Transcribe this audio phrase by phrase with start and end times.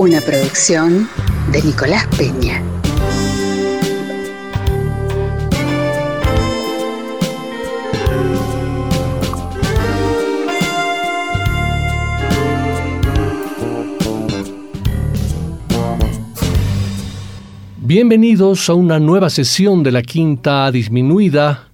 [0.00, 1.10] Una producción
[1.52, 2.62] de Nicolás Peña.
[17.76, 21.68] Bienvenidos a una nueva sesión de la Quinta Disminuida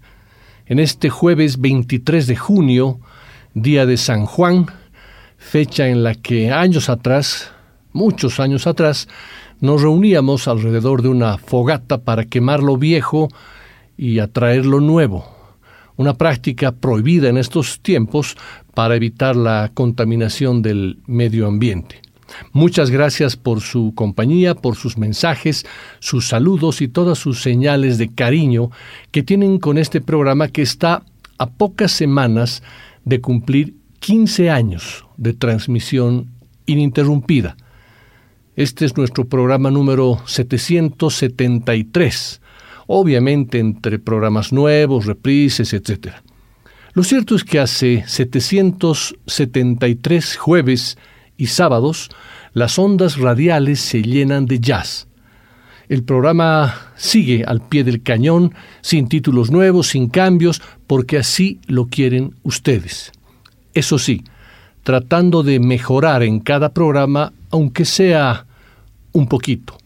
[0.67, 2.99] en este jueves 23 de junio,
[3.55, 4.67] día de San Juan,
[5.39, 7.53] fecha en la que años atrás,
[7.97, 9.09] muchos años atrás,
[9.61, 13.29] nos reuníamos alrededor de una fogata para quemar lo viejo
[13.97, 15.25] y atraer lo nuevo,
[15.97, 18.37] una práctica prohibida en estos tiempos
[18.75, 22.03] para evitar la contaminación del medio ambiente.
[22.53, 25.65] Muchas gracias por su compañía, por sus mensajes,
[26.01, 28.71] sus saludos y todas sus señales de cariño
[29.11, 31.03] que tienen con este programa que está
[31.39, 32.63] a pocas semanas
[33.05, 36.31] de cumplir 15 años de transmisión
[36.67, 37.57] ininterrumpida.
[38.57, 42.41] Este es nuestro programa número 773,
[42.87, 46.15] obviamente entre programas nuevos, reprises, etc.
[46.95, 50.97] Lo cierto es que hace 773 jueves
[51.37, 52.09] y sábados,
[52.55, 55.07] las ondas radiales se llenan de jazz.
[55.91, 61.89] El programa sigue al pie del cañón, sin títulos nuevos, sin cambios, porque así lo
[61.89, 63.13] quieren ustedes.
[63.75, 64.25] Eso sí,
[64.83, 68.46] tratando de mejorar en cada programa, aunque sea
[69.17, 69.79] un poquito.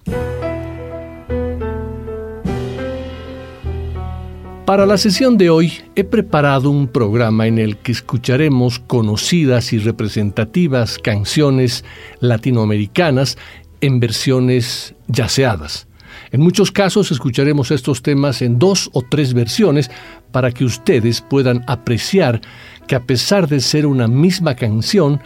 [4.66, 9.78] Para la sesión de hoy he preparado un programa en el que escucharemos conocidas y
[9.78, 11.84] representativas canciones
[12.20, 13.38] latinoamericanas
[13.80, 15.86] en versiones yaceadas.
[16.32, 19.90] En muchos casos escucharemos estos temas en dos o tres versiones
[20.32, 22.40] para que ustedes puedan apreciar
[22.88, 25.20] que a pesar de ser una misma canción,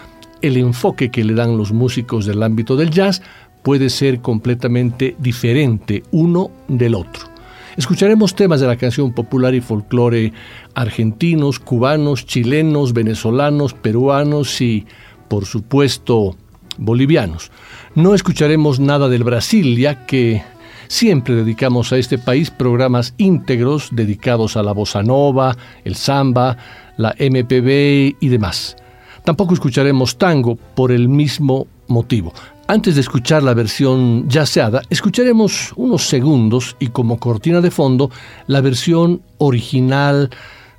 [0.45, 3.23] el enfoque que le dan los músicos del ámbito del jazz
[3.65, 7.35] puede ser completamente diferente uno del otro.
[7.77, 10.33] Escucharemos temas de la canción popular y folclore
[10.75, 14.87] argentinos, cubanos, chilenos, venezolanos, peruanos y,
[15.27, 16.37] por supuesto,
[16.79, 17.51] bolivianos.
[17.97, 20.43] No escucharemos nada del Brasil, ya que
[20.87, 26.57] siempre dedicamos a este país programas íntegros dedicados a la bossa nova, el samba,
[26.97, 28.77] la MPB y demás.
[29.25, 32.33] Tampoco escucharemos tango por el mismo motivo.
[32.67, 38.11] Antes de escuchar la versión yaceada, escucharemos unos segundos y como cortina de fondo
[38.47, 40.31] la versión original,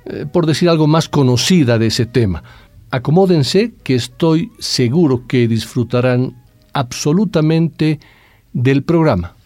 [0.04, 2.42] eh, por decir algo más conocida de ese tema.
[2.90, 6.34] Acomódense que estoy seguro que disfrutarán
[6.72, 8.00] absolutamente
[8.52, 9.36] del programa.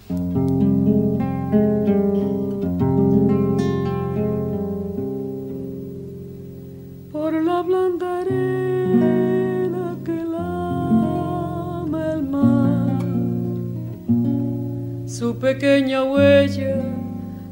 [15.41, 16.77] Pequeña huella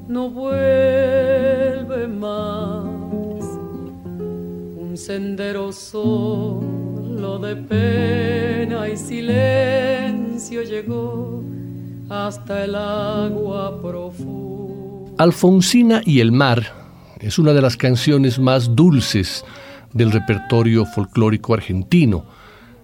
[0.09, 2.85] no vuelve más.
[4.85, 11.43] Un sendero solo de pena y silencio llegó
[12.11, 15.15] hasta el agua profunda.
[15.19, 16.63] Alfonsina y el mar
[17.21, 19.45] es una de las canciones más dulces
[19.93, 22.27] del repertorio folclórico argentino.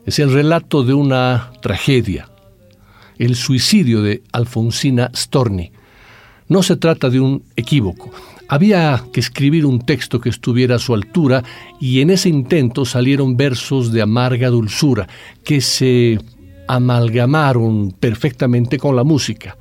[0.06, 2.28] Es el relato de una tragedia
[3.18, 5.72] el suicidio de Alfonsina Storni.
[6.48, 8.10] No se trata de un equívoco.
[8.48, 11.42] Había que escribir un texto que estuviera a su altura
[11.80, 15.08] y en ese intento salieron versos de amarga dulzura
[15.42, 16.18] que se
[16.68, 19.56] amalgamaron perfectamente con la música.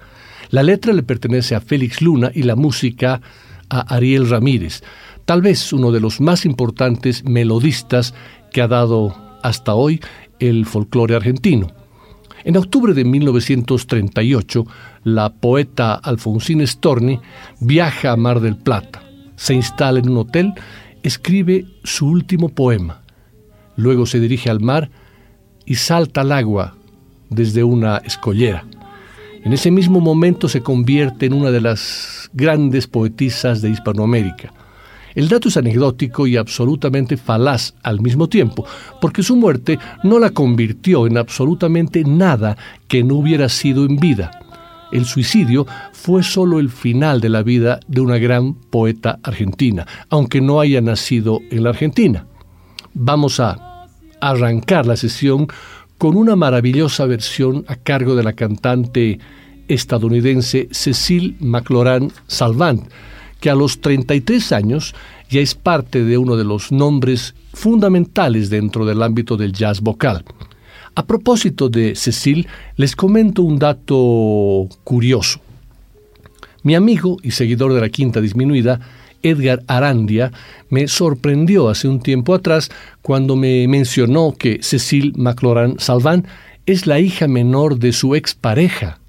[0.49, 3.21] La letra le pertenece a Félix Luna y la música
[3.69, 4.83] a Ariel Ramírez,
[5.25, 8.13] tal vez uno de los más importantes melodistas
[8.51, 10.01] que ha dado hasta hoy
[10.39, 11.82] el folclore argentino.
[12.45, 14.65] En octubre de 1938,
[15.05, 17.19] la poeta Alfonsina Storni
[17.61, 19.01] viaja a Mar del Plata,
[19.35, 20.53] se instala en un hotel,
[21.03, 23.01] escribe su último poema.
[23.77, 24.91] Luego se dirige al mar
[25.65, 26.75] y salta al agua
[27.29, 28.65] desde una escollera.
[29.43, 34.53] En ese mismo momento se convierte en una de las grandes poetisas de Hispanoamérica.
[35.15, 38.65] El dato es anecdótico y absolutamente falaz al mismo tiempo,
[38.99, 42.57] porque su muerte no la convirtió en absolutamente nada
[42.87, 44.31] que no hubiera sido en vida.
[44.91, 50.39] El suicidio fue solo el final de la vida de una gran poeta argentina, aunque
[50.39, 52.27] no haya nacido en la Argentina.
[52.93, 53.87] Vamos a
[54.21, 55.47] arrancar la sesión
[55.97, 59.19] con una maravillosa versión a cargo de la cantante
[59.67, 62.83] estadounidense Cecile McLaurin Salvant,
[63.43, 64.95] que a los 33 años
[65.29, 70.23] ya es parte de uno de los nombres fundamentales dentro del ámbito del jazz vocal.
[70.95, 72.47] A propósito de Cecile,
[72.77, 75.41] les comento un dato curioso.
[76.61, 78.79] Mi amigo y seguidor de la Quinta Disminuida,
[79.21, 80.31] Edgar Arandia,
[80.69, 86.25] me sorprendió hace un tiempo atrás cuando me mencionó que Cecile McLaurin Salvant
[86.65, 88.99] es la hija menor de su expareja,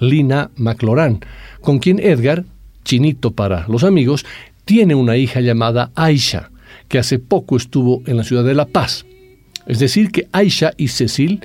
[0.00, 1.20] Lina McLaurin,
[1.60, 2.46] con quien Edgar,
[2.84, 4.24] chinito para los amigos,
[4.64, 6.50] tiene una hija llamada Aisha,
[6.88, 9.04] que hace poco estuvo en la ciudad de La Paz.
[9.66, 11.40] Es decir, que Aisha y Cecile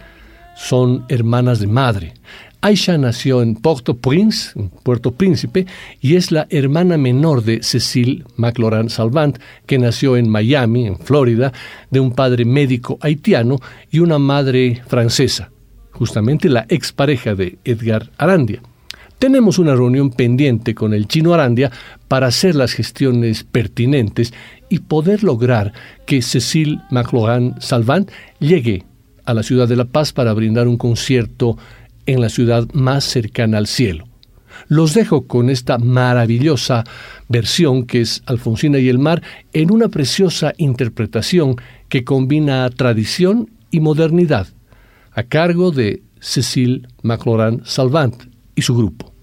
[0.56, 2.13] son hermanas de madre.
[2.62, 4.51] Aisha nació en Puerto Prince,
[4.84, 5.68] Puerto Príncipe,
[6.01, 9.38] y es la hermana menor de Cecile McLaurin Salvant,
[9.68, 11.54] que nació en Miami, en Florida,
[11.92, 13.60] de un padre médico haitiano
[13.92, 15.51] y una madre francesa,
[15.92, 18.62] justamente la expareja de Edgar Arandia.
[19.19, 21.72] Tenemos una reunión pendiente con el chino Arandia
[22.08, 24.31] para hacer las gestiones pertinentes
[24.69, 25.74] y poder lograr
[26.06, 28.84] que Cecil McLaurin Salvant llegue
[29.25, 31.58] a la ciudad de La Paz para brindar un concierto
[32.06, 34.08] en la ciudad más cercana al cielo.
[34.68, 36.84] Los dejo con esta maravillosa
[37.28, 41.56] versión que es Alfonsina y el mar en una preciosa interpretación
[41.90, 44.48] que combina tradición y modernidad,
[45.12, 48.27] a cargo de Cecil McLaurin Salvant
[48.57, 49.13] y su grupo.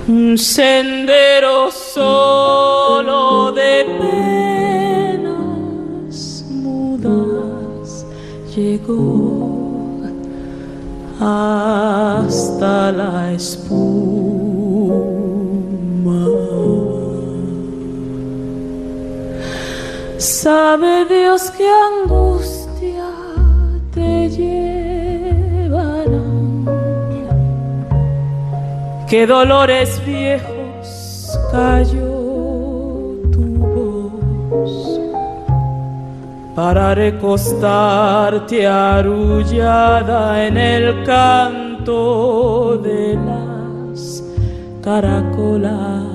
[0.07, 3.85] Un sendero solo de
[5.23, 8.05] penas mudas
[8.55, 10.03] llegó
[11.19, 13.94] hasta la espuma.
[20.45, 23.09] Sabe Dios qué angustia
[23.91, 25.75] te llevarán,
[29.09, 33.57] qué dolores viejos cayó tu
[34.51, 34.99] voz.
[36.53, 44.23] Para recostarte arrullada en el canto de las
[44.83, 46.14] caracolas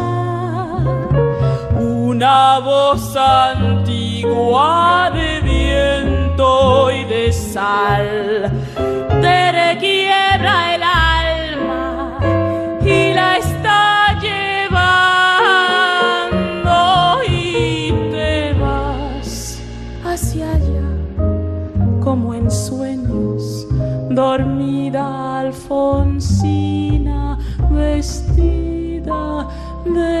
[2.21, 8.51] Una voz antigua de viento y de sal.
[9.23, 12.19] Te requiebra el alma
[12.85, 14.83] y la está llevando
[17.27, 19.59] y te vas
[20.05, 20.89] hacia allá
[22.01, 23.65] como en sueños
[24.11, 27.39] dormida Alfonsina
[27.71, 29.47] vestida
[29.85, 30.20] de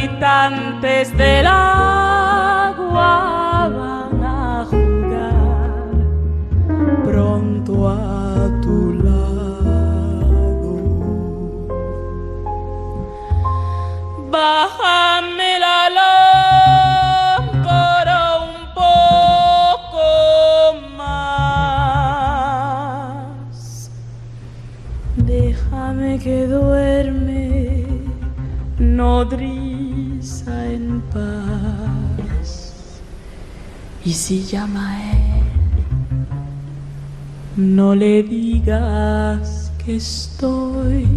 [0.21, 1.80] habitantes del agua
[34.23, 35.41] Si llama él,
[37.57, 41.07] no le digas que estoy.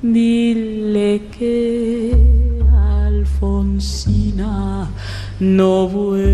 [0.00, 2.16] Dile que
[3.04, 4.88] Alfonsina
[5.38, 6.24] no vuelve.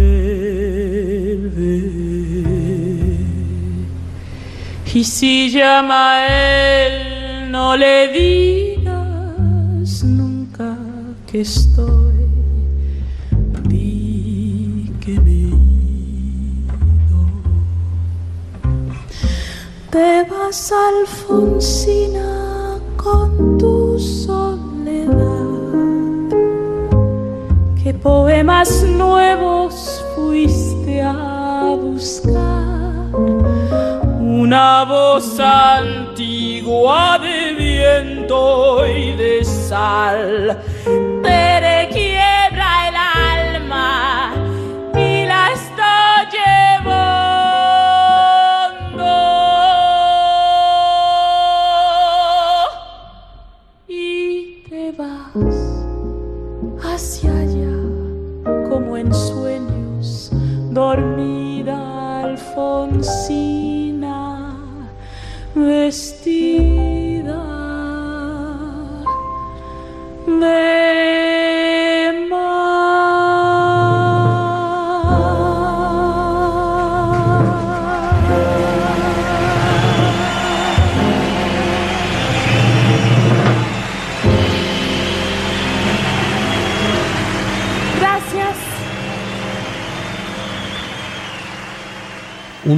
[4.95, 10.79] Y si llama él, no le digas nunca
[11.27, 11.96] que estoy.
[20.47, 22.31] Alfonsina,
[22.97, 25.11] con tu soledad.
[27.83, 33.11] ¿Qué poemas nuevos fuiste a buscar?
[34.21, 40.63] Una voz antigua de viento y de sal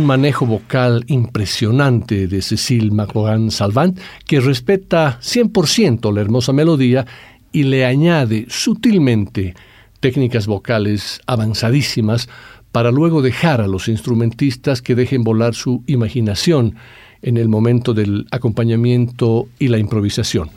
[0.08, 7.04] manejo vocal impresionante de Cecile Macogan Salvant, que respeta 100% la hermosa melodía
[7.52, 9.54] y le añade sutilmente
[10.00, 12.26] técnicas vocales avanzadísimas
[12.72, 16.76] para luego dejar a los instrumentistas que dejen volar su imaginación
[17.20, 20.48] en el momento del acompañamiento y la improvisación.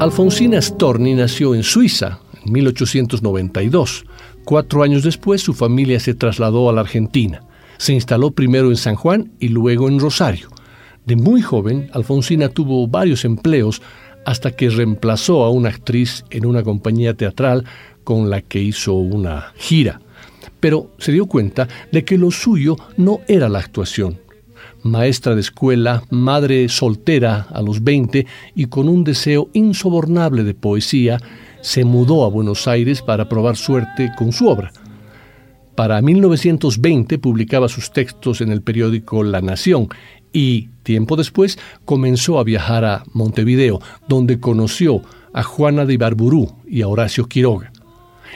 [0.00, 4.06] Alfonsina Storni nació en Suiza en 1892.
[4.48, 7.42] Cuatro años después su familia se trasladó a la Argentina.
[7.76, 10.48] Se instaló primero en San Juan y luego en Rosario.
[11.04, 13.82] De muy joven, Alfonsina tuvo varios empleos
[14.24, 17.66] hasta que reemplazó a una actriz en una compañía teatral
[18.04, 20.00] con la que hizo una gira.
[20.60, 24.18] Pero se dio cuenta de que lo suyo no era la actuación.
[24.82, 31.18] Maestra de escuela, madre soltera a los 20 y con un deseo insobornable de poesía,
[31.60, 34.72] se mudó a Buenos Aires para probar suerte con su obra.
[35.74, 39.88] Para 1920 publicaba sus textos en el periódico La Nación
[40.32, 46.82] y, tiempo después, comenzó a viajar a Montevideo, donde conoció a Juana de Ibarburú y
[46.82, 47.72] a Horacio Quiroga.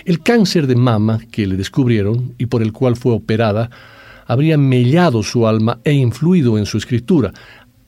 [0.05, 3.71] El cáncer de mama que le descubrieron y por el cual fue operada
[4.27, 7.33] habría mellado su alma e influido en su escritura,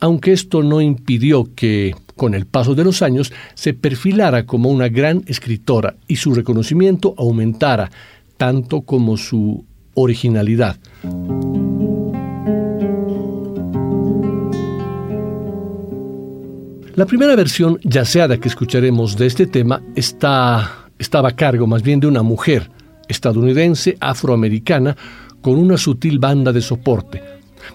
[0.01, 4.89] aunque esto no impidió que, con el paso de los años, se perfilara como una
[4.89, 7.91] gran escritora y su reconocimiento aumentara,
[8.37, 10.77] tanto como su originalidad.
[16.97, 21.99] La primera versión yaceada que escucharemos de este tema está, estaba a cargo más bien
[21.99, 22.71] de una mujer
[23.09, 24.97] estadounidense afroamericana
[25.41, 27.21] con una sutil banda de soporte.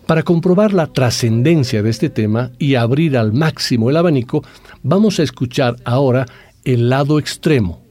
[0.05, 4.43] Para comprobar la trascendencia de este tema y abrir al máximo el abanico,
[4.83, 6.25] vamos a escuchar ahora
[6.63, 7.81] el lado extremo.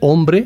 [0.00, 0.44] Hombre,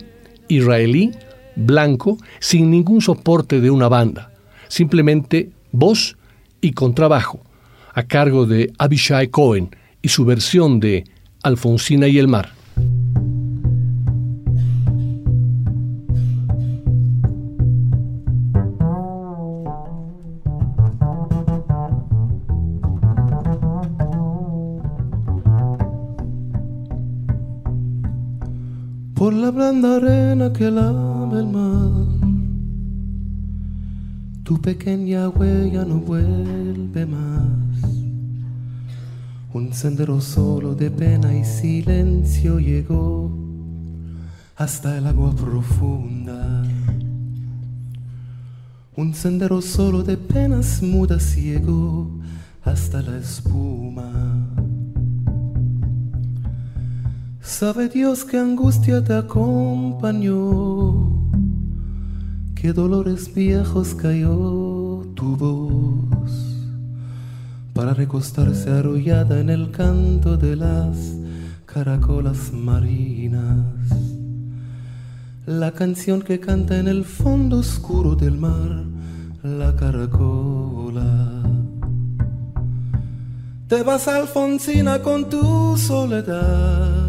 [0.48, 1.12] israelí,
[1.56, 4.32] blanco, sin ningún soporte de una banda,
[4.68, 6.16] simplemente voz
[6.60, 7.40] y contrabajo,
[7.92, 11.04] a cargo de Abishai Cohen, y su versión de
[11.42, 12.59] Alfonsina y el mar.
[29.20, 32.06] Por la blanda arena que lava el mar,
[34.42, 37.60] tu pequeña huella no vuelve más
[39.52, 43.30] un sendero solo de pena y silencio llegó
[44.56, 46.62] hasta el agua profunda.
[48.96, 52.10] Un sendero solo de penas mudas llegó
[52.64, 54.69] hasta la espuma.
[57.50, 60.40] Sabe Dios qué angustia te acompañó,
[62.54, 66.30] qué dolores viejos cayó tu voz
[67.74, 70.96] para recostarse arrullada en el canto de las
[71.66, 73.66] caracolas marinas.
[75.44, 78.84] La canción que canta en el fondo oscuro del mar,
[79.42, 81.42] la caracola.
[83.66, 86.99] Te vas Alfonsina con tu soledad.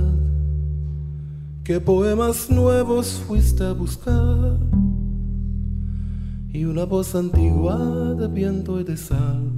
[1.64, 4.58] ¿Qué poemas nuevos fuiste a buscar?
[6.52, 7.78] Y una voz antigua
[8.16, 9.52] de viento y de sal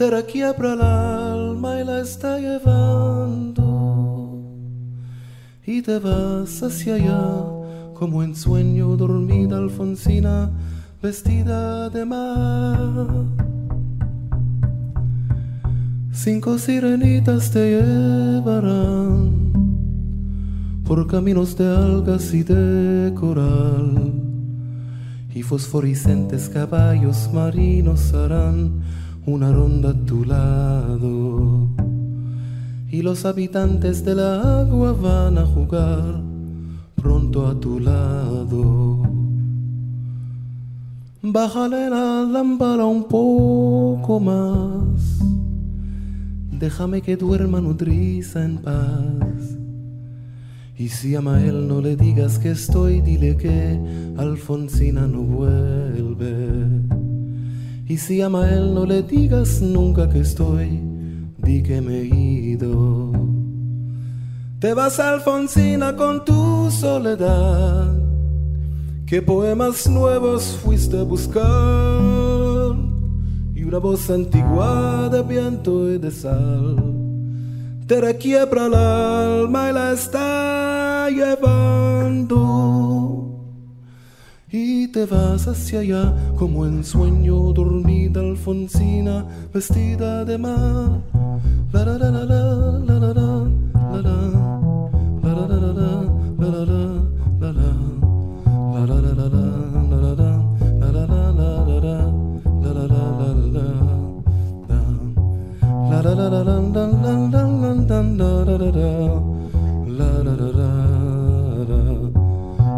[0.00, 3.62] te requiebra el alma y la está llevando.
[5.66, 7.44] Y te vas hacia allá
[7.92, 10.50] como en sueño dormida Alfonsina
[11.02, 13.08] vestida de mar.
[16.12, 19.39] Cinco sirenitas te llevarán
[20.90, 24.12] por caminos de algas y de coral.
[25.32, 28.80] Y fosforescentes caballos marinos harán
[29.24, 31.68] una ronda a tu lado
[32.90, 36.24] y los habitantes del agua van a jugar
[36.96, 39.04] pronto a tu lado.
[41.22, 45.20] Bájale la lámpara un poco más,
[46.50, 49.59] déjame que duerma nudriza en paz.
[50.80, 53.78] Y si a Mael no le digas que estoy, dile que
[54.16, 56.64] Alfonsina no vuelve.
[57.86, 60.80] Y si ama él, no le digas nunca que estoy,
[61.36, 63.12] di que me he ido.
[64.58, 67.94] Te vas Alfonsina con tu soledad,
[69.04, 72.74] qué poemas nuevos fuiste a buscar.
[73.54, 76.99] Y una voz antigua de viento y de sal
[77.90, 82.36] te requiebra el alma y la está llevando
[84.48, 91.00] y te vas hacia allá como en sueño dormida Alfonsina vestida de mar.
[91.72, 93.30] La la la la la la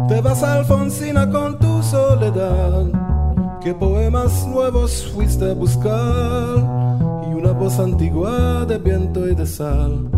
[0.09, 2.87] Te vas Alfonsina con tu soledad.
[3.61, 6.57] qué poemas nuevos fuiste a buscar
[7.29, 10.09] y una voz antigua de viento y de sal.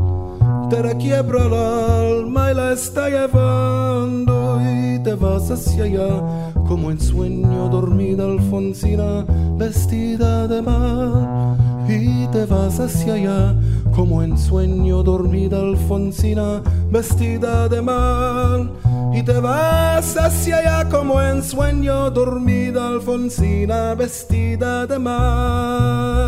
[0.72, 4.60] Te requiebra el alma y la está llevando.
[4.60, 9.24] Y te vas hacia allá como en sueño dormida Alfonsina
[9.56, 11.58] vestida de mar.
[11.88, 13.56] Y te vas hacia allá
[13.96, 18.70] como en sueño dormida Alfonsina vestida de mar
[19.14, 26.26] y te vas hacia allá como en sueño dormida Alfonsina vestida de mar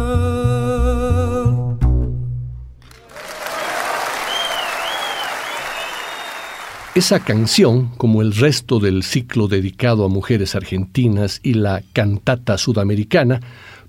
[6.96, 13.40] Esa canción, como el resto del ciclo dedicado a mujeres argentinas y la cantata sudamericana,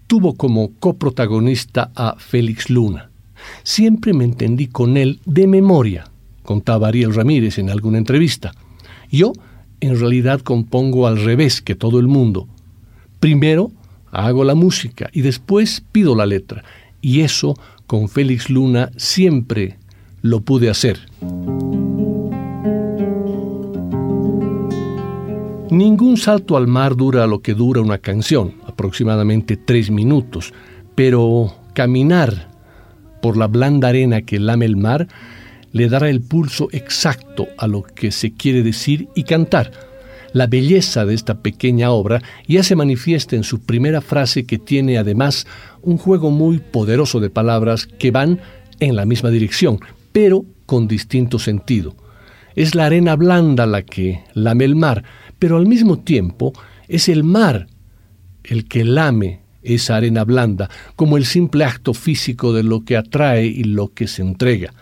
[0.07, 3.09] tuvo como coprotagonista a Félix Luna.
[3.63, 6.11] Siempre me entendí con él de memoria,
[6.43, 8.53] contaba Ariel Ramírez en alguna entrevista.
[9.11, 9.33] Yo,
[9.81, 12.49] en realidad, compongo al revés que todo el mundo.
[13.21, 13.71] Primero
[14.11, 16.65] hago la música y después pido la letra.
[17.01, 17.55] Y eso,
[17.87, 19.79] con Félix Luna, siempre
[20.23, 20.99] lo pude hacer.
[25.71, 30.55] Ningún salto al mar dura lo que dura una canción, aproximadamente tres minutos,
[30.95, 32.49] pero caminar
[33.21, 35.09] por la blanda arena que lame el mar
[35.73, 39.73] le dará el pulso exacto a lo que se quiere decir y cantar.
[40.33, 44.99] La belleza de esta pequeña obra ya se manifiesta en su primera frase que tiene
[44.99, 45.47] además
[45.83, 48.41] un juego muy poderoso de palabras que van
[48.81, 49.81] en la misma dirección,
[50.13, 51.97] pero con distinto sentido.
[52.55, 55.05] Es la arena blanda la que lame el mar,
[55.39, 56.53] pero al mismo tiempo
[56.89, 57.69] es el mar
[58.45, 63.47] el que lame esa arena blanda, como el simple acto físico de lo que atrae
[63.47, 64.73] y lo que se entrega.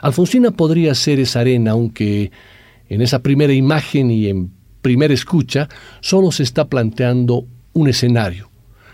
[0.00, 2.30] Alfonsina podría ser esa arena, aunque
[2.88, 4.50] en esa primera imagen y en
[4.82, 5.68] primera escucha
[6.00, 8.50] solo se está planteando un escenario.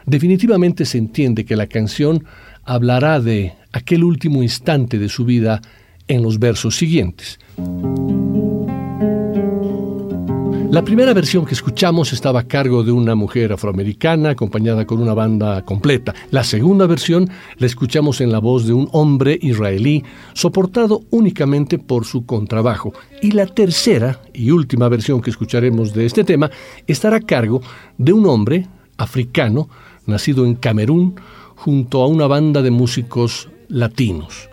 [0.07, 2.25] Definitivamente se entiende que la canción
[2.64, 5.61] hablará de aquel último instante de su vida
[6.09, 7.38] en los versos siguientes.
[10.70, 15.14] La primera versión que escuchamos estaba a cargo de una mujer afroamericana acompañada con una
[15.14, 16.14] banda completa.
[16.30, 17.28] La segunda versión
[17.59, 22.92] la escuchamos en la voz de un hombre israelí soportado únicamente por su contrabajo.
[23.20, 26.52] Y la tercera y última versión que escucharemos de este tema
[26.87, 27.61] estará a cargo
[27.98, 29.68] de un hombre africano
[30.06, 31.16] nacido en Camerún
[31.56, 34.48] junto a una banda de músicos latinos.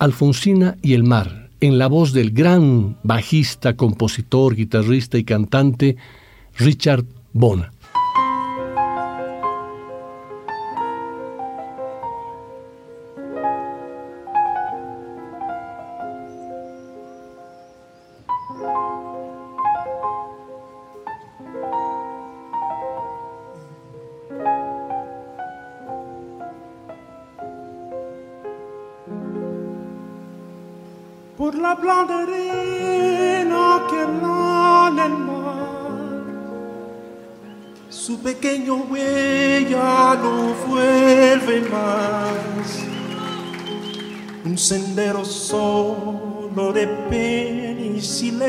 [0.00, 5.96] Alfonsina y el mar en la voz del gran bajista, compositor, guitarrista y cantante
[6.58, 7.72] Richard Bona.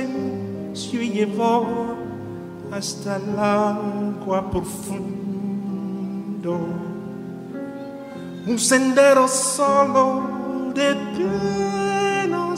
[0.04, 1.96] Silencio llevó
[2.72, 5.12] hasta el agua profundo.
[8.48, 10.24] Un sendero solo
[10.74, 12.56] de pena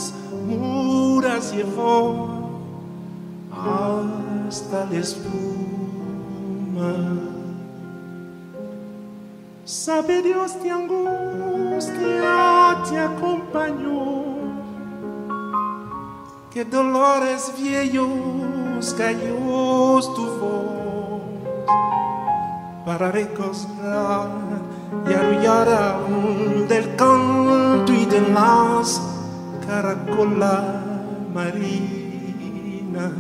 [0.48, 2.30] muras llevó
[3.52, 6.94] hasta la espuma.
[9.66, 14.35] Sabe Dios de angustia te acompañó,
[16.56, 21.22] que dolores viejos cayó tu voz
[22.86, 24.30] para recostar
[25.06, 25.68] y arrullar
[26.70, 29.02] del canto y de las
[29.68, 30.64] caracolas
[31.34, 33.12] marinas.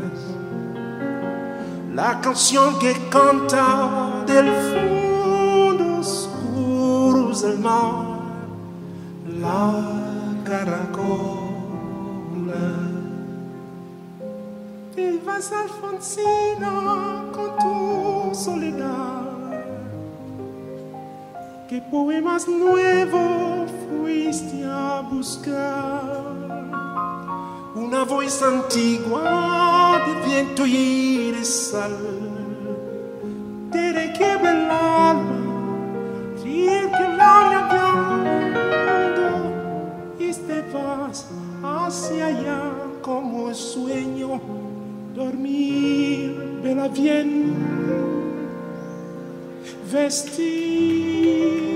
[1.93, 8.05] La canción que canta del fondo oscuro del mar,
[9.41, 9.73] la
[10.45, 11.44] caracola.
[15.35, 19.25] Vas Alfonsina con tu soledad.
[21.67, 26.35] ¿Qué poemas nuevos fuiste a buscar?
[27.75, 31.97] una voz antigua de viento y de sal.
[33.73, 35.35] Te requiebra el alma,
[36.41, 37.35] que la
[40.17, 41.27] y te vas
[41.61, 42.71] hacia allá
[43.01, 44.39] como el sueño,
[45.15, 46.31] dormir
[46.63, 47.53] bella Vienne,
[49.91, 51.74] vestir.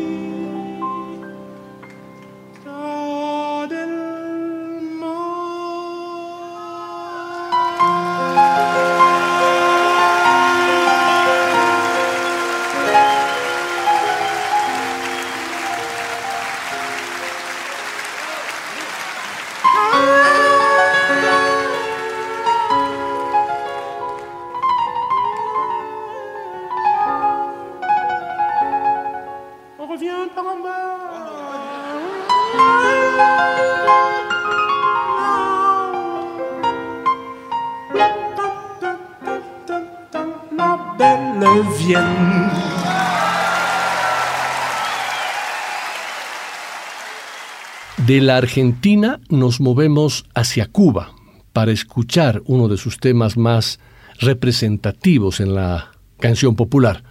[48.09, 51.09] De la Argentina nos movemos hacia Cuba
[51.53, 53.79] para escuchar uno de sus temas más
[54.19, 57.03] representativos en la canción popular.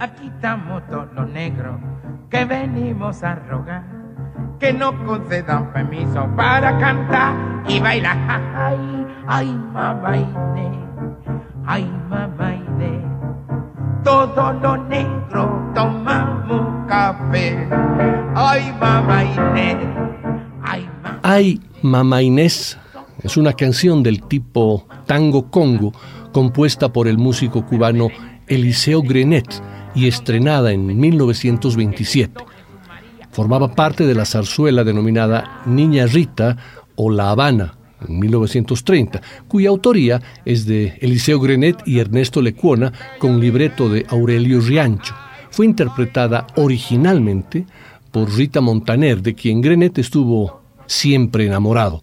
[0.00, 1.80] Aquí estamos todos los negros
[2.28, 3.84] que venimos a rogar
[4.60, 8.18] que nos concedan permiso para cantar y bailar.
[8.54, 10.12] Ay, ay, mamá,
[11.66, 12.43] ay, mamá
[14.04, 17.68] todos los negros tomamos café.
[18.34, 19.76] Ay, mamá Inés.
[21.22, 22.16] Ay, mamá.
[22.16, 22.78] Ay, Inés.
[23.22, 25.92] Es una canción del tipo tango congo
[26.32, 28.08] compuesta por el músico cubano
[28.46, 29.62] Eliseo Grenet
[29.94, 32.44] y estrenada en 1927.
[33.30, 36.56] Formaba parte de la zarzuela denominada Niña Rita
[36.96, 43.40] o La Habana en 1930, cuya autoría es de Eliseo Grenet y Ernesto Lecuona con
[43.40, 45.14] libreto de Aurelio Riancho.
[45.50, 47.66] Fue interpretada originalmente
[48.10, 52.02] por Rita Montaner, de quien Grenet estuvo siempre enamorado,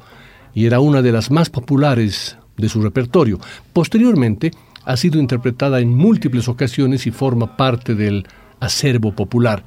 [0.54, 3.40] y era una de las más populares de su repertorio.
[3.74, 4.52] Posteriormente,
[4.86, 8.26] ha sido interpretada en múltiples ocasiones y forma parte del
[8.60, 9.64] acervo popular.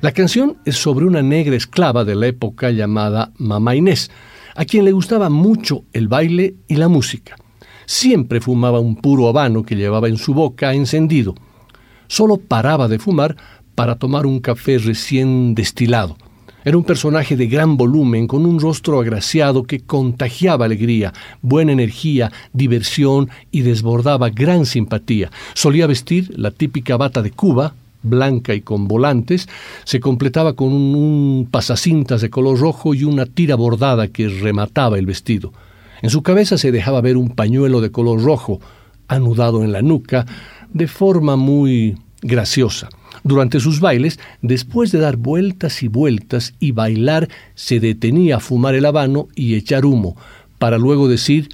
[0.00, 4.10] La canción es sobre una negra esclava de la época llamada Mamá Inés,
[4.54, 7.36] a quien le gustaba mucho el baile y la música.
[7.86, 11.34] Siempre fumaba un puro habano que llevaba en su boca encendido.
[12.06, 13.36] Solo paraba de fumar
[13.74, 16.16] para tomar un café recién destilado.
[16.64, 21.12] Era un personaje de gran volumen, con un rostro agraciado que contagiaba alegría,
[21.42, 25.30] buena energía, diversión y desbordaba gran simpatía.
[25.52, 29.48] Solía vestir la típica bata de Cuba, blanca y con volantes,
[29.84, 35.06] se completaba con un, pasacintas de color rojo y una tira bordada que remataba el
[35.06, 35.52] vestido.
[36.02, 38.60] En su cabeza se dejaba ver un pañuelo de color rojo,
[39.08, 40.26] anudado en la nuca,
[40.72, 42.88] de forma muy graciosa.
[43.22, 48.74] Durante sus bailes, después de dar vueltas y vueltas y bailar, se detenía a fumar
[48.74, 50.16] el habano y echar humo,
[50.58, 51.48] para luego decir,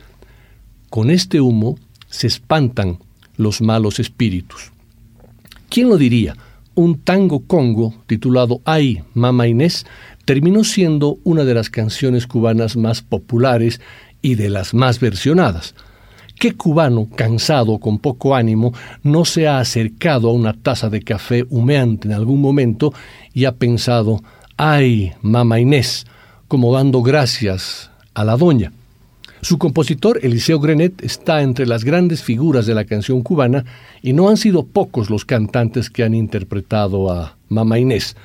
[0.88, 2.98] con este humo se espantan
[3.36, 4.72] los malos espíritus.
[5.70, 6.36] ¿Quién lo diría?
[6.74, 9.86] Un tango congo titulado Ay, Mama Inés
[10.24, 13.80] terminó siendo una de las canciones cubanas más populares
[14.20, 15.76] y de las más versionadas.
[16.40, 18.72] ¿Qué cubano, cansado, con poco ánimo,
[19.04, 22.92] no se ha acercado a una taza de café humeante en algún momento
[23.32, 24.24] y ha pensado,
[24.56, 26.04] ay, Mama Inés,
[26.48, 28.72] como dando gracias a la doña?
[29.42, 33.64] Su compositor, Eliseo Grenet, está entre las grandes figuras de la canción cubana
[34.02, 38.16] y no han sido pocos los cantantes que han interpretado a Mama Inés.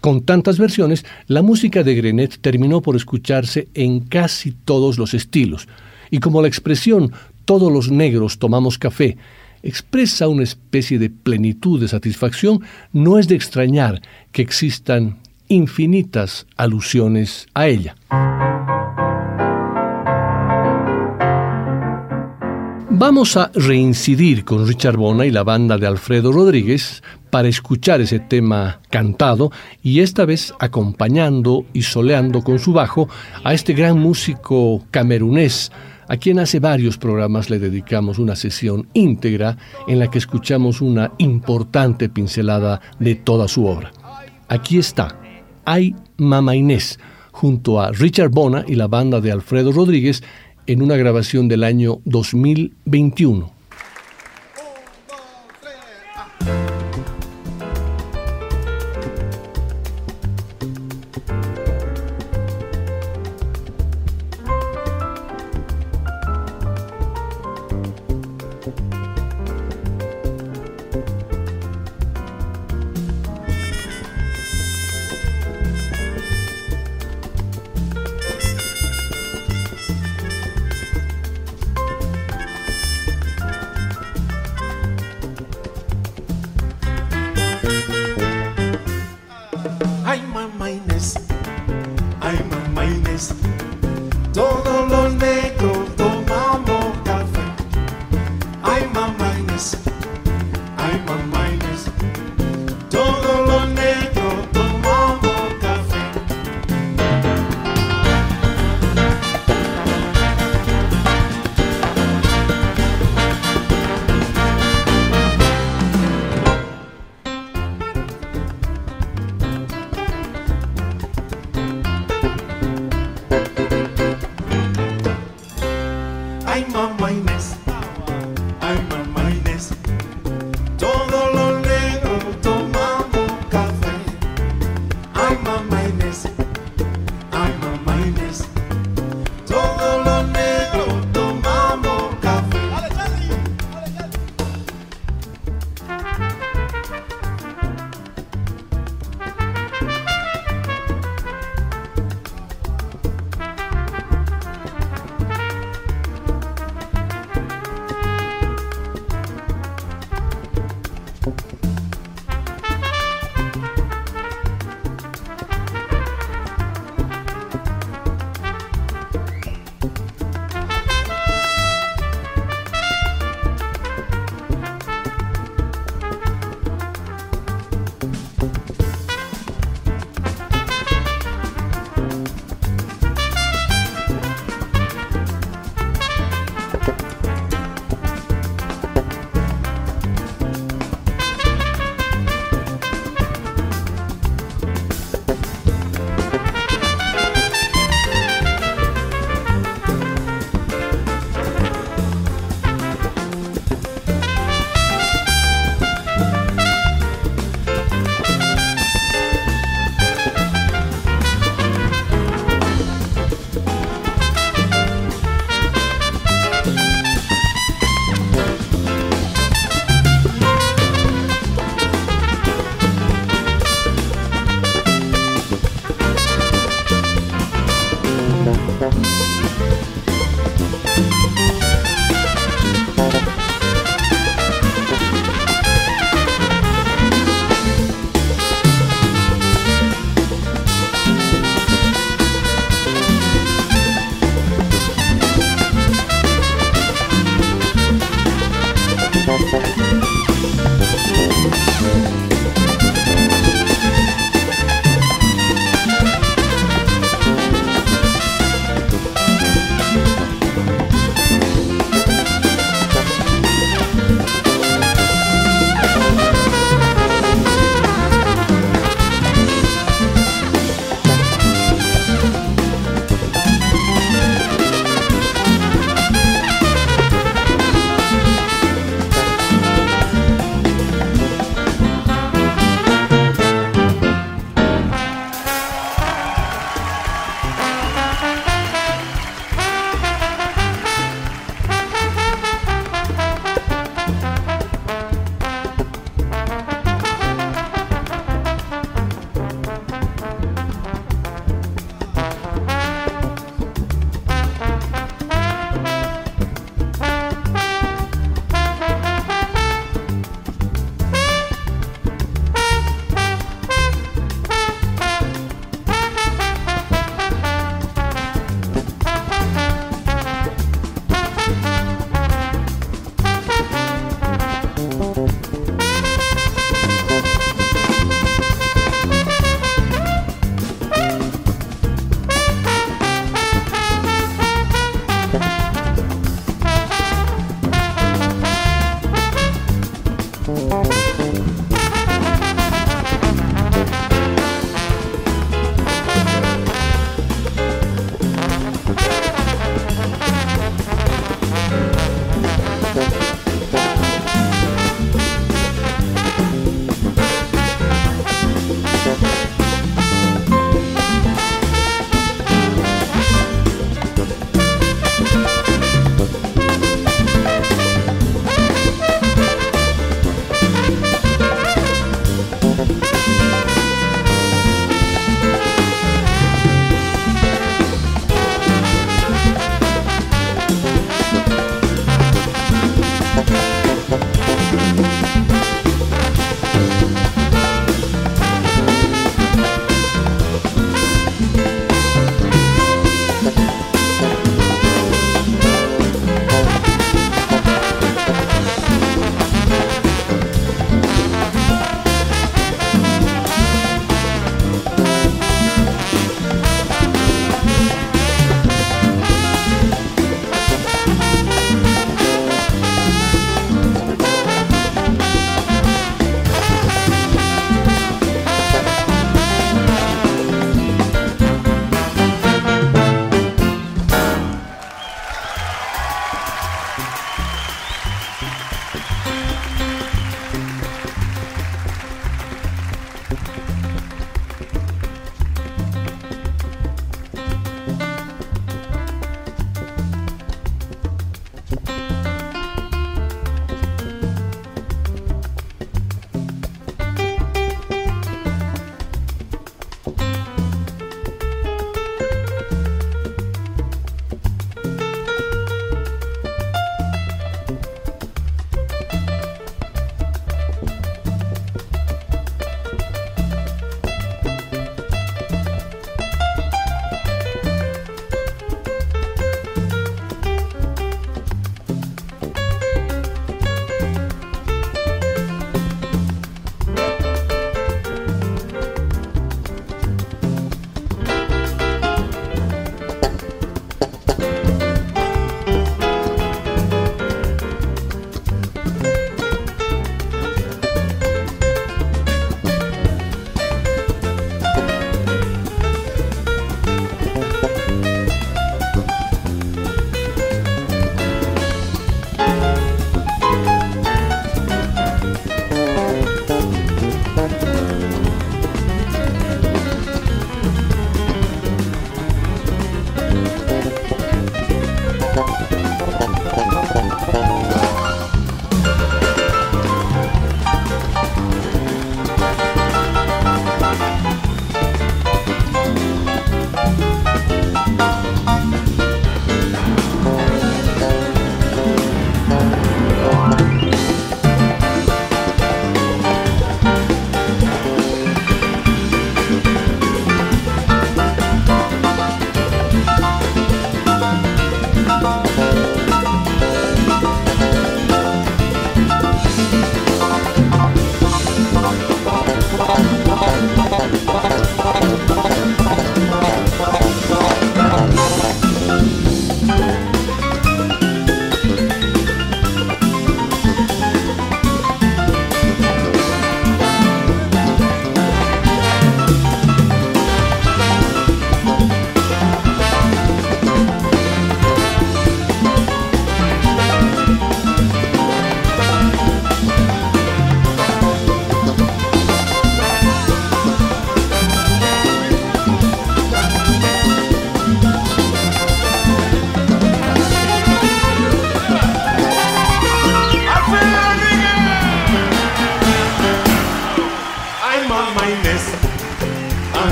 [0.00, 5.68] Con tantas versiones, la música de Grenet terminó por escucharse en casi todos los estilos.
[6.10, 7.12] Y como la expresión
[7.44, 9.16] todos los negros tomamos café
[9.62, 12.60] expresa una especie de plenitud de satisfacción,
[12.92, 14.02] no es de extrañar
[14.32, 17.96] que existan infinitas alusiones a ella.
[22.98, 28.20] Vamos a reincidir con Richard Bona y la banda de Alfredo Rodríguez para escuchar ese
[28.20, 33.06] tema cantado y esta vez acompañando y soleando con su bajo
[33.44, 35.70] a este gran músico camerunés
[36.08, 41.12] a quien hace varios programas le dedicamos una sesión íntegra en la que escuchamos una
[41.18, 43.92] importante pincelada de toda su obra.
[44.48, 45.20] Aquí está,
[45.66, 46.98] Ay Mama Inés,
[47.30, 50.22] junto a Richard Bona y la banda de Alfredo Rodríguez
[50.66, 53.55] en una grabación del año 2021.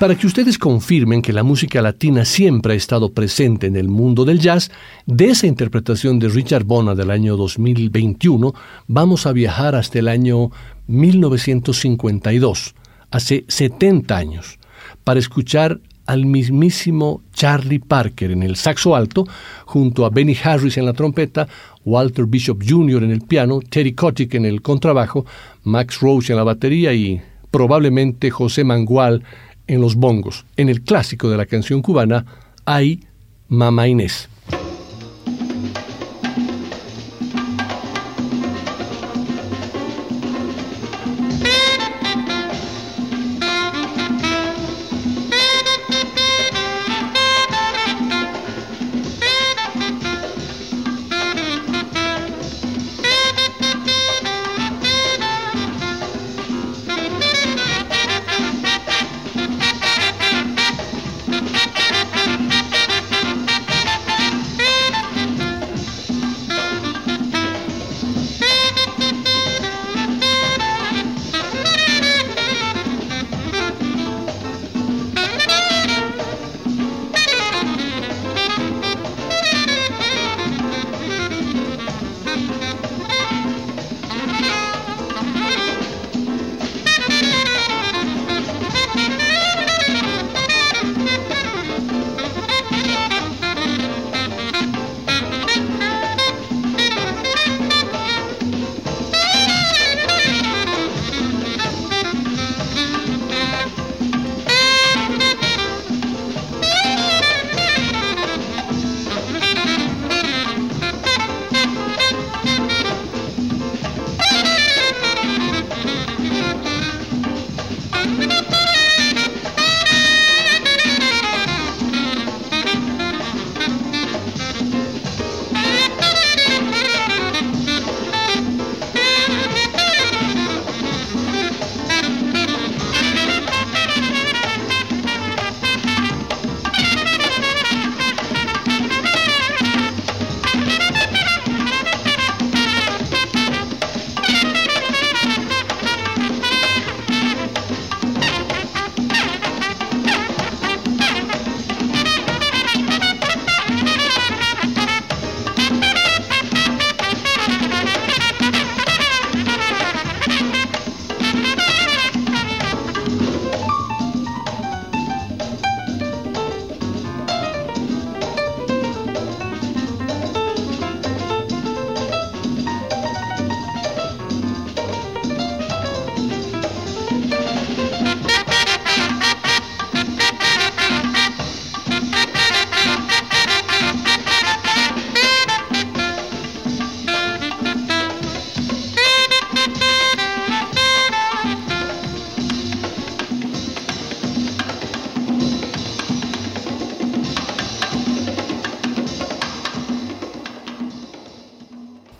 [0.00, 4.24] Para que ustedes confirmen que la música latina siempre ha estado presente en el mundo
[4.24, 4.70] del jazz,
[5.04, 8.54] de esa interpretación de Richard Bona del año 2021,
[8.86, 10.52] vamos a viajar hasta el año
[10.86, 12.74] 1952,
[13.10, 14.58] hace 70 años,
[15.04, 19.26] para escuchar al mismísimo Charlie Parker en el saxo alto,
[19.66, 21.46] junto a Benny Harris en la trompeta,
[21.84, 23.04] Walter Bishop Jr.
[23.04, 25.26] en el piano, Terry Kotick en el contrabajo,
[25.64, 27.20] Max Roach en la batería y
[27.50, 29.24] probablemente José Mangual
[29.70, 30.44] en los bongos.
[30.56, 32.26] En el clásico de la canción cubana
[32.64, 33.04] hay
[33.48, 34.28] Mama Inés.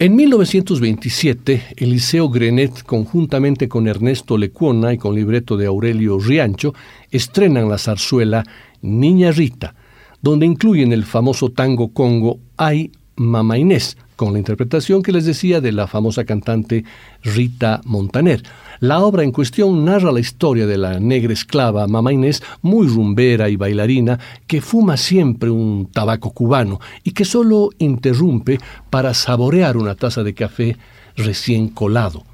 [0.02, 6.72] En 1927, Eliseo Grenet, conjuntamente con Ernesto Lecuona y con libreto de Aurelio Riancho,
[7.10, 8.42] estrenan la zarzuela
[8.80, 9.74] Niña Rita,
[10.22, 15.60] donde incluyen el famoso tango congo Ay Mama Inés, con la interpretación que les decía
[15.60, 16.86] de la famosa cantante
[17.22, 18.42] Rita Montaner.
[18.80, 23.50] La obra en cuestión narra la historia de la negra esclava Mama Inés, muy rumbera
[23.50, 28.58] y bailarina, que fuma siempre un tabaco cubano y que solo interrumpe
[28.88, 30.78] para saborear una taza de café
[31.14, 32.24] recién colado.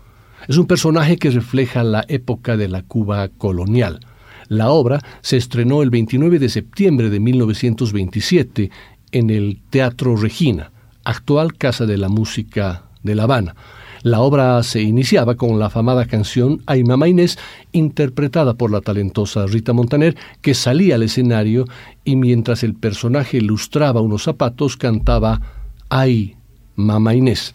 [0.47, 3.99] Es un personaje que refleja la época de la Cuba colonial.
[4.47, 8.70] La obra se estrenó el 29 de septiembre de 1927
[9.11, 10.70] en el Teatro Regina,
[11.07, 13.54] actual Casa de la Música de La Habana.
[14.02, 17.38] La obra se iniciaba con la afamada canción Ay Mamá Inés,
[17.72, 21.64] interpretada por la talentosa Rita Montaner, que salía al escenario
[22.04, 25.40] y mientras el personaje lustraba unos zapatos cantaba
[25.88, 26.36] Ay
[26.74, 27.54] Mamá Inés.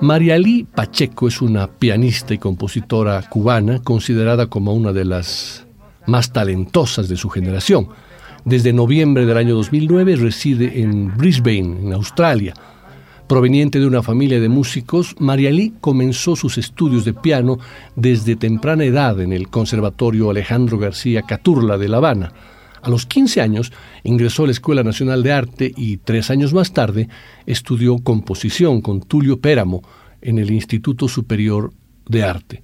[0.00, 5.66] Marialí Pacheco es una pianista y compositora cubana considerada como una de las
[6.06, 7.88] más talentosas de su generación.
[8.48, 12.54] Desde noviembre del año 2009 reside en Brisbane, en Australia.
[13.26, 17.58] Proveniente de una familia de músicos, Marialí comenzó sus estudios de piano
[17.94, 22.32] desde temprana edad en el Conservatorio Alejandro García Caturla de La Habana.
[22.80, 23.70] A los 15 años
[24.02, 27.10] ingresó a la Escuela Nacional de Arte y tres años más tarde
[27.44, 29.82] estudió composición con Tulio Péramo
[30.22, 31.70] en el Instituto Superior
[32.08, 32.62] de Arte.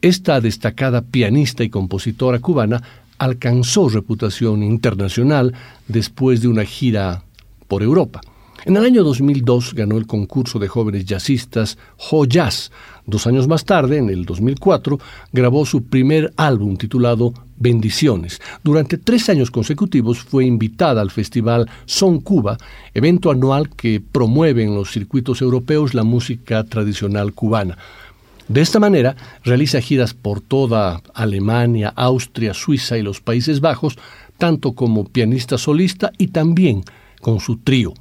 [0.00, 2.80] Esta destacada pianista y compositora cubana
[3.18, 5.54] alcanzó reputación internacional
[5.86, 7.24] después de una gira
[7.66, 8.20] por Europa.
[8.64, 11.78] En el año 2002 ganó el concurso de jóvenes jazzistas
[12.10, 12.72] Ho Jazz.
[13.06, 14.98] Dos años más tarde, en el 2004,
[15.32, 18.40] grabó su primer álbum titulado Bendiciones.
[18.62, 22.58] Durante tres años consecutivos fue invitada al festival Son Cuba,
[22.94, 27.78] evento anual que promueve en los circuitos europeos la música tradicional cubana.
[28.48, 33.98] De esta manera, realiza giras por toda Alemania, Austria, Suiza y los Países Bajos,
[34.38, 36.82] tanto como pianista solista y también
[37.20, 37.92] con su trío.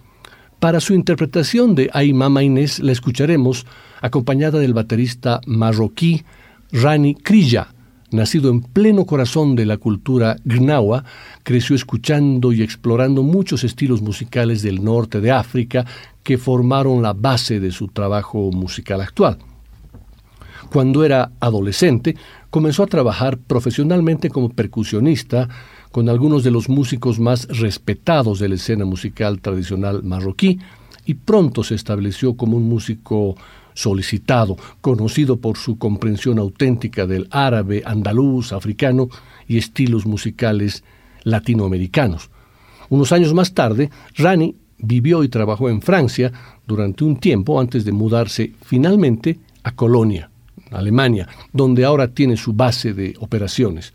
[0.59, 3.65] Para su interpretación de Ay Mama Inés la escucharemos
[4.01, 6.23] acompañada del baterista marroquí
[6.71, 7.73] Rani Krija,
[8.11, 11.03] nacido en pleno corazón de la cultura gnawa,
[11.43, 15.85] creció escuchando y explorando muchos estilos musicales del norte de África
[16.23, 19.37] que formaron la base de su trabajo musical actual.
[20.71, 22.15] Cuando era adolescente,
[22.49, 25.47] comenzó a trabajar profesionalmente como percusionista
[25.91, 30.59] con algunos de los músicos más respetados de la escena musical tradicional marroquí
[31.05, 33.35] y pronto se estableció como un músico
[33.73, 39.07] solicitado, conocido por su comprensión auténtica del árabe, andaluz, africano
[39.47, 40.83] y estilos musicales
[41.23, 42.29] latinoamericanos.
[42.89, 46.31] Unos años más tarde, Rani vivió y trabajó en Francia
[46.65, 50.29] durante un tiempo antes de mudarse finalmente a Colonia,
[50.71, 53.93] Alemania, donde ahora tiene su base de operaciones.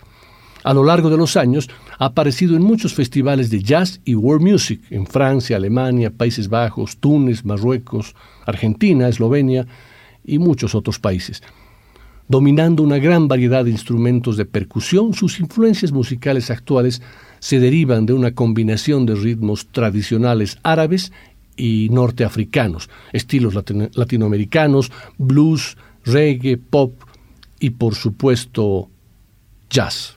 [0.65, 1.69] A lo largo de los años
[1.99, 6.99] ha aparecido en muchos festivales de jazz y world music en Francia, Alemania, Países Bajos,
[6.99, 8.15] Túnez, Marruecos,
[8.47, 9.67] Argentina, Eslovenia
[10.25, 11.43] y muchos otros países.
[12.29, 17.03] Dominando una gran variedad de instrumentos de percusión, sus influencias musicales actuales
[17.41, 21.13] se derivan de una combinación de ritmos tradicionales árabes
[21.57, 26.95] y norteafricanos, estilos latinoamericanos, blues, reggae, pop
[27.61, 28.91] y por supuesto
[29.71, 30.17] jazz.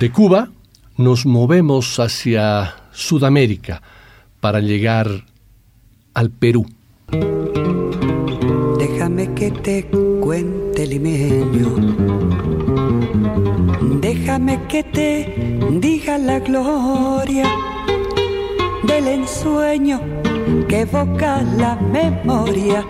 [0.00, 0.48] De Cuba
[0.96, 3.82] nos movemos hacia Sudamérica
[4.40, 5.26] para llegar
[6.14, 6.64] al Perú.
[8.78, 9.90] Déjame que te
[10.22, 11.68] cuente limeño.
[14.00, 17.44] Déjame que te diga la gloria
[18.84, 20.00] del ensueño
[20.66, 22.86] que evoca la memoria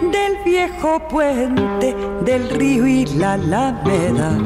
[0.00, 1.94] del viejo puente
[2.24, 4.38] del río y la alameda.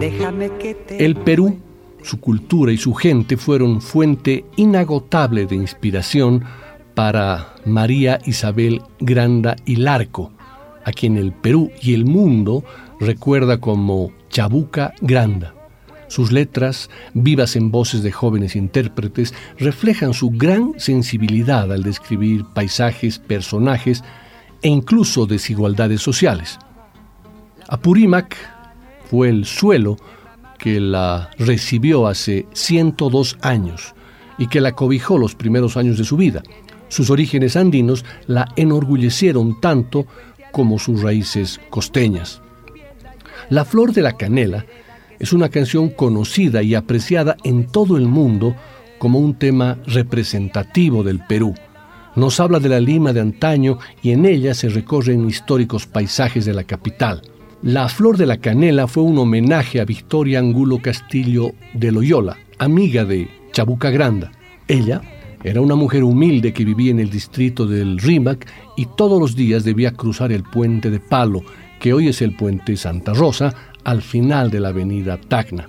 [0.00, 1.58] Déjame que te El Perú,
[2.02, 6.44] su cultura y su gente fueron fuente inagotable de inspiración
[6.94, 10.32] para María Isabel Granda y Larco,
[10.84, 12.64] a quien el Perú y el mundo
[12.98, 15.54] recuerda como Chabuca Granda.
[16.08, 23.18] Sus letras, vivas en voces de jóvenes intérpretes, reflejan su gran sensibilidad al describir paisajes,
[23.18, 24.04] personajes
[24.62, 26.58] e incluso desigualdades sociales.
[27.68, 28.36] Apurímac
[29.10, 29.96] fue el suelo
[30.58, 33.94] que la recibió hace 102 años
[34.38, 36.42] y que la cobijó los primeros años de su vida.
[36.88, 40.06] Sus orígenes andinos la enorgullecieron tanto
[40.52, 42.40] como sus raíces costeñas.
[43.50, 44.66] La flor de la canela
[45.18, 48.54] es una canción conocida y apreciada en todo el mundo
[48.98, 51.54] como un tema representativo del Perú.
[52.16, 56.54] Nos habla de la Lima de antaño y en ella se recorren históricos paisajes de
[56.54, 57.20] la capital.
[57.62, 63.04] La Flor de la Canela fue un homenaje a Victoria Angulo Castillo de Loyola, amiga
[63.04, 64.32] de Chabuca Granda.
[64.66, 65.02] Ella
[65.44, 68.46] era una mujer humilde que vivía en el distrito del Rímac
[68.78, 71.42] y todos los días debía cruzar el puente de Palo,
[71.80, 73.54] que hoy es el puente Santa Rosa,
[73.84, 75.68] al final de la avenida Tacna.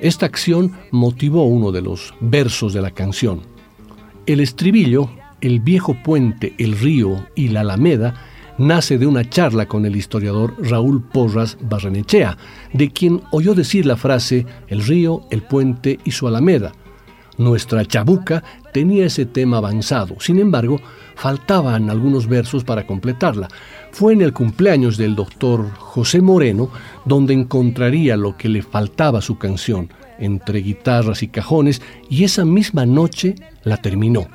[0.00, 3.40] Esta acción motivó uno de los versos de la canción.
[4.26, 5.10] El estribillo,
[5.44, 8.14] el viejo puente, el río y la alameda,
[8.58, 12.36] nace de una charla con el historiador Raúl Porras Barrenechea,
[12.72, 16.72] de quien oyó decir la frase el río, el puente y su alameda.
[17.36, 20.80] Nuestra chabuca tenía ese tema avanzado, sin embargo,
[21.16, 23.48] faltaban algunos versos para completarla.
[23.90, 26.70] Fue en el cumpleaños del doctor José Moreno
[27.04, 32.44] donde encontraría lo que le faltaba a su canción, entre guitarras y cajones, y esa
[32.44, 33.34] misma noche
[33.64, 34.28] la terminó.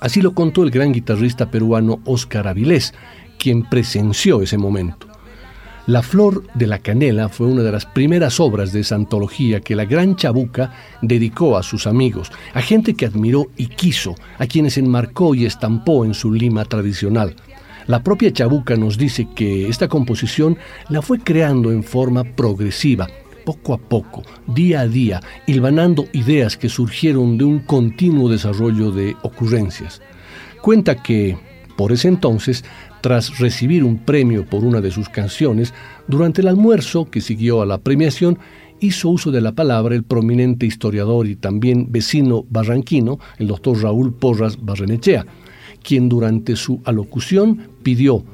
[0.00, 2.94] Así lo contó el gran guitarrista peruano Óscar Avilés,
[3.38, 5.06] quien presenció ese momento.
[5.86, 9.74] La Flor de la Canela fue una de las primeras obras de esa antología que
[9.74, 10.72] la Gran Chabuca
[11.02, 16.04] dedicó a sus amigos, a gente que admiró y quiso, a quienes enmarcó y estampó
[16.04, 17.34] en su lima tradicional.
[17.86, 20.58] La propia Chabuca nos dice que esta composición
[20.90, 23.08] la fue creando en forma progresiva,
[23.44, 29.16] poco a poco, día a día, hilvanando ideas que surgieron de un continuo desarrollo de
[29.22, 30.00] ocurrencias.
[30.62, 31.36] Cuenta que,
[31.76, 32.64] por ese entonces,
[33.00, 35.72] tras recibir un premio por una de sus canciones,
[36.06, 38.38] durante el almuerzo que siguió a la premiación,
[38.80, 44.12] hizo uso de la palabra el prominente historiador y también vecino barranquino, el doctor Raúl
[44.12, 45.26] Porras Barrenechea,
[45.82, 48.24] quien durante su alocución pidió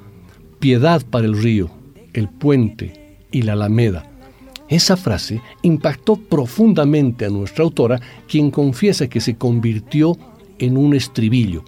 [0.59, 1.71] piedad para el río,
[2.13, 4.16] el puente y la alameda.
[4.69, 10.17] Esa frase impactó profundamente a nuestra autora, quien confiesa que se convirtió
[10.59, 11.63] en un estribillo,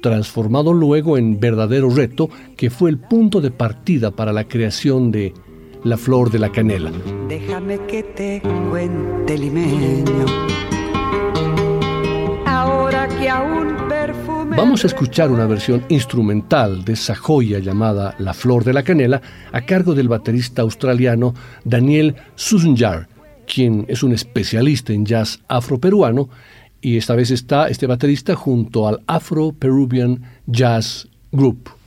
[0.00, 5.34] transformado luego en verdadero reto que fue el punto de partida para la creación de
[5.84, 6.90] La Flor de la Canela.
[7.28, 10.24] Déjame que te cuente limeño.
[12.46, 13.77] Ahora que aún
[14.58, 19.22] Vamos a escuchar una versión instrumental de esa joya llamada La Flor de la Canela
[19.52, 21.32] a cargo del baterista australiano
[21.62, 23.08] Daniel Susenjar,
[23.46, 26.28] quien es un especialista en jazz afroperuano
[26.80, 31.77] y esta vez está este baterista junto al Afro Peruvian Jazz Group.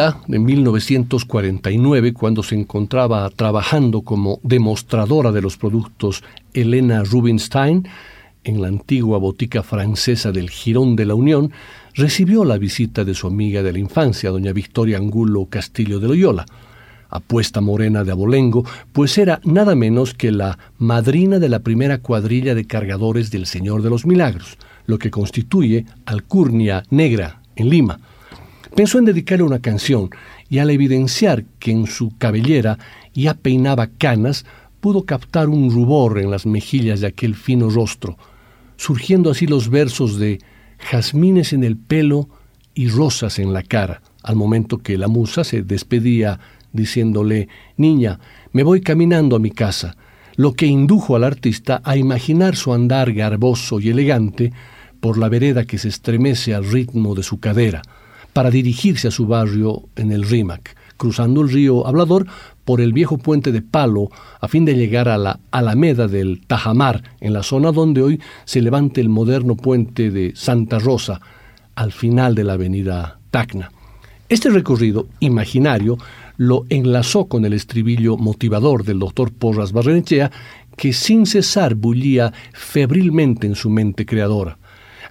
[0.00, 6.24] De 1949, cuando se encontraba trabajando como demostradora de los productos
[6.54, 7.86] Elena Rubinstein
[8.42, 11.52] en la antigua botica francesa del Girón de la Unión,
[11.94, 16.46] recibió la visita de su amiga de la infancia, doña Victoria Angulo Castillo de Loyola,
[17.10, 22.54] apuesta morena de abolengo, pues era nada menos que la madrina de la primera cuadrilla
[22.54, 28.00] de cargadores del Señor de los Milagros, lo que constituye Alcurnia Negra en Lima,
[28.74, 30.10] Pensó en dedicarle una canción
[30.48, 32.78] y al evidenciar que en su cabellera
[33.14, 34.44] ya peinaba canas,
[34.80, 38.16] pudo captar un rubor en las mejillas de aquel fino rostro,
[38.76, 40.38] surgiendo así los versos de
[40.78, 42.28] jazmines en el pelo
[42.74, 46.40] y rosas en la cara, al momento que la musa se despedía
[46.72, 48.20] diciéndole, Niña,
[48.52, 49.96] me voy caminando a mi casa,
[50.36, 54.52] lo que indujo al artista a imaginar su andar garboso y elegante
[55.00, 57.82] por la vereda que se estremece al ritmo de su cadera,
[58.32, 62.26] para dirigirse a su barrio en el Rímac, cruzando el río Hablador
[62.64, 64.10] por el viejo puente de Palo
[64.40, 68.60] a fin de llegar a la Alameda del Tajamar, en la zona donde hoy se
[68.60, 71.20] levanta el moderno puente de Santa Rosa,
[71.74, 73.72] al final de la avenida Tacna.
[74.28, 75.98] Este recorrido imaginario
[76.36, 80.30] lo enlazó con el estribillo motivador del doctor Porras Barrenechea,
[80.76, 84.59] que sin cesar bullía febrilmente en su mente creadora.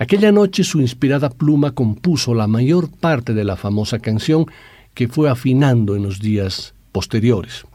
[0.02, 4.46] Aquella noche su inspirada pluma compuso la mayor parte de la famosa canción
[4.94, 7.66] que fue afinando en los días posteriores.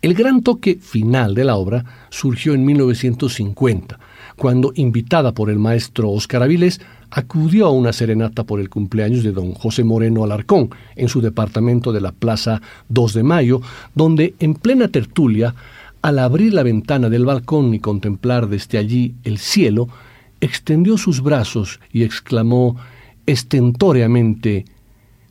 [0.00, 4.00] El gran toque final de la obra surgió en 1950,
[4.36, 9.32] cuando, invitada por el maestro Óscar Avilés, acudió a una serenata por el cumpleaños de
[9.32, 13.60] don José Moreno Alarcón en su departamento de la Plaza 2 de Mayo,
[13.94, 15.54] donde en plena tertulia,
[16.00, 19.88] al abrir la ventana del balcón y contemplar desde allí el cielo,
[20.42, 22.76] extendió sus brazos y exclamó
[23.24, 24.66] estentóreamente,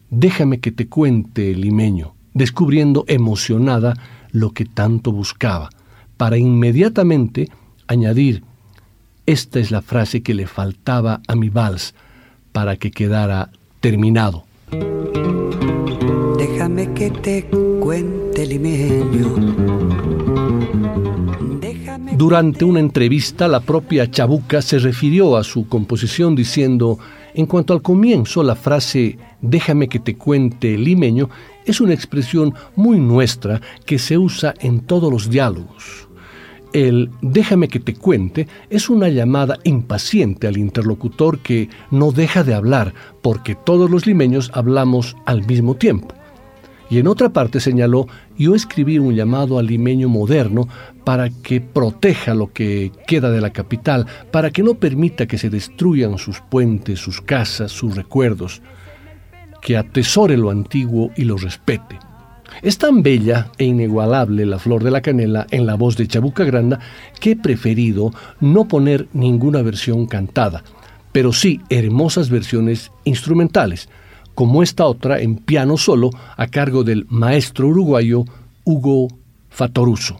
[0.10, 3.94] Déjame que te cuente, limeño, descubriendo emocionada
[4.32, 5.70] lo que tanto buscaba,
[6.18, 7.50] para inmediatamente
[7.88, 8.44] añadir,
[9.26, 11.94] esta es la frase que le faltaba a mi vals
[12.52, 14.44] para que quedara terminado.
[16.38, 17.46] Déjame que te
[17.80, 19.36] cuente, limeño
[22.22, 27.00] durante una entrevista, la propia Chabuca se refirió a su composición diciendo,
[27.34, 31.32] en cuanto al comienzo, la frase déjame que te cuente limeño
[31.66, 36.08] es una expresión muy nuestra que se usa en todos los diálogos.
[36.74, 42.54] El déjame que te cuente es una llamada impaciente al interlocutor que no deja de
[42.54, 42.94] hablar
[43.24, 46.14] porque todos los limeños hablamos al mismo tiempo.
[46.92, 50.68] Y en otra parte señaló, yo escribí un llamado al limeño moderno
[51.06, 55.50] para que proteja lo que queda de la capital, para que no permita que se
[55.50, 58.62] destruyan sus puentes, sus casas, sus recuerdos,
[59.62, 61.98] que atesore lo antiguo y lo respete.
[62.62, 66.44] Es tan bella e inigualable la flor de la canela en la voz de Chabuca
[66.44, 66.82] Granda
[67.22, 68.12] que he preferido
[68.42, 70.62] no poner ninguna versión cantada,
[71.14, 73.88] pero sí hermosas versiones instrumentales,
[74.42, 78.26] como esta otra en piano solo a cargo del maestro uruguayo
[78.64, 79.08] Hugo
[79.52, 80.20] Fatoruso.